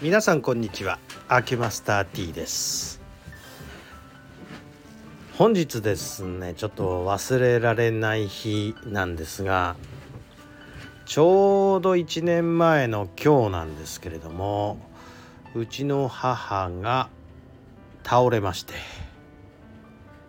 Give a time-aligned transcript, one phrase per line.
[0.00, 3.00] 皆さんこんにちはアキマスター T です
[5.36, 9.74] 本日ですねちょっと忘れられない日なんですが
[11.04, 14.78] ちょうど1年前の今日なんですけれども
[15.56, 17.08] うちの母が
[18.04, 18.74] 倒れまして、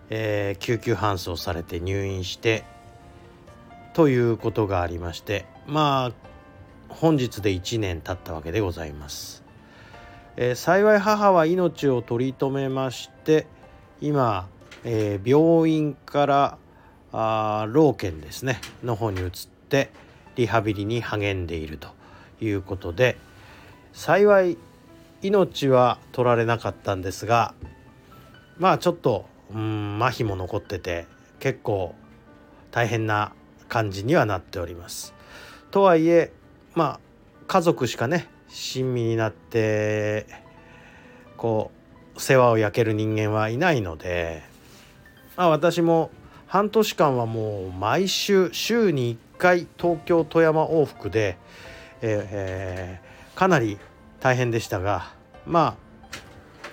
[0.10, 2.64] えー、救急搬送されて入院して
[3.94, 6.12] ということがありましてまあ
[6.90, 9.48] 本日で1年経ったわけでございます。
[10.42, 13.46] えー、幸い母は命を取り留めまして
[14.00, 14.48] 今、
[14.86, 16.58] えー、病院から
[17.12, 19.30] あ老健ですねの方に移っ
[19.68, 19.92] て
[20.38, 21.90] リハビリに励んでいると
[22.40, 23.18] いうことで
[23.92, 24.58] 幸い
[25.22, 27.54] 命は取られなかったんですが
[28.58, 31.06] まあちょっとうん麻痺も残ってて
[31.42, 31.96] 結構
[32.72, 33.34] 大変な
[33.68, 35.14] 感じにはなっております。
[35.70, 36.32] とはいえ
[36.76, 37.00] まあ
[37.48, 40.26] 家族しかね親身になって
[41.38, 41.72] こ
[42.16, 44.44] う世話を焼ける人間はいないので、
[45.38, 46.12] まあ、私も
[46.48, 51.38] 半年間はもう毎週週に1回東京富山往復で、
[52.02, 53.78] えー、かなり
[54.20, 55.14] 大変でしたが
[55.46, 55.90] まあ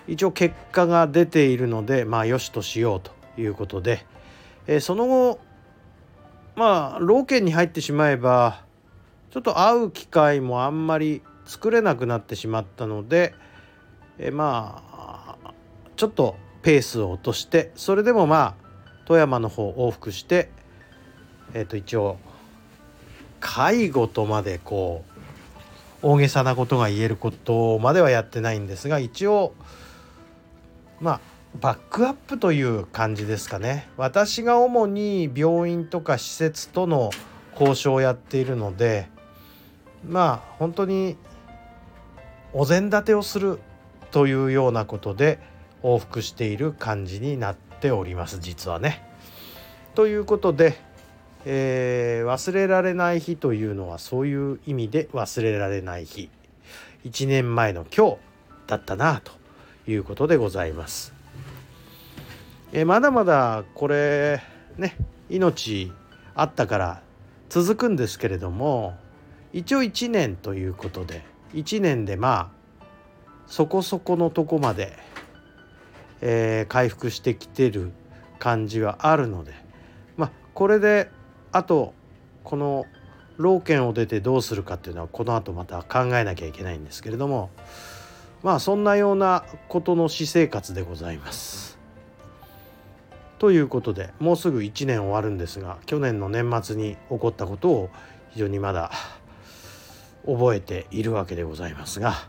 [0.09, 4.07] 一応結果が出ているのでまあよしとしようということで、
[4.67, 5.41] えー、その後
[6.55, 8.65] まあ老健に入ってしまえば
[9.31, 13.35] ちょっと会う機会もあんまり作れなくなってしまったので、
[14.19, 14.83] えま
[15.45, 15.53] あ
[15.97, 18.67] ちょっとペースを落としてそれでもまあ
[19.07, 20.51] 富山の方往復して
[21.55, 22.19] えっ、ー、と一応
[23.41, 25.05] 介護とまでこ
[26.03, 29.55] う大げさなことが言えることまではやってないんですが一応
[31.01, 31.21] まあ
[31.61, 33.89] バックアップという感じですかね。
[33.97, 37.11] 私が主に病院とか施設との
[37.53, 39.09] 交渉をやっているので
[40.07, 41.17] まあ本当に
[42.59, 43.59] お膳立てをする
[44.12, 45.39] というようなことで
[45.83, 49.06] 往復している感じになっております実はね。
[49.94, 50.78] ということで、
[51.44, 56.31] えー、忘れられない日というのはそういう意味で忘れられない日
[57.05, 58.17] 1年前の今日
[58.69, 59.33] だったなと
[59.87, 61.12] いうことでございます。
[62.73, 64.41] えー、まだまだこれ
[64.78, 64.97] ね
[65.28, 65.93] 命
[66.34, 67.03] あったから
[67.50, 68.97] 続くんですけれども
[69.53, 72.84] 一応1年ということで1年でまあ
[73.47, 74.97] そこそこのとこまで、
[76.21, 77.93] えー、回復してきてる
[78.39, 79.55] 感じはあるので
[80.17, 81.11] まあこれで
[81.53, 81.94] あと
[82.44, 82.84] この
[83.39, 87.50] 老健を出てどうするかっていうのはこの後また考えなきゃいけないんですけれども
[88.43, 91.78] まあそんなようなことの私生活でございます。
[93.38, 97.91] ということでもうすぐ1年終わるんですが去年の年末に起こったことを
[98.31, 98.91] 非常にまだ
[100.26, 102.28] 覚えているわけでございますが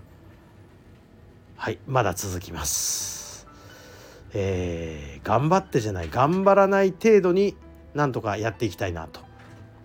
[1.56, 3.48] はいまだ続きます。
[4.34, 7.56] えー、頑張ってじゃない頑張らない程度に
[7.96, 9.22] なんとかやっていきたいなと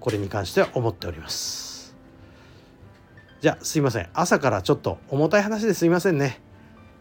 [0.00, 1.96] これに関しては思っております。
[3.40, 6.40] じゃあすいません朝からちょっと重たい話ですいませんね。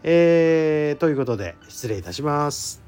[0.02, 2.81] えー、ということで失礼いたします。